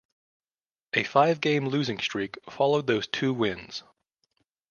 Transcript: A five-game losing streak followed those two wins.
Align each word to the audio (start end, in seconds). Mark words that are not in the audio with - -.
A 0.93 1.03
five-game 1.03 1.67
losing 1.67 1.99
streak 1.99 2.35
followed 2.49 2.87
those 2.87 3.05
two 3.05 3.35
wins. 3.35 3.83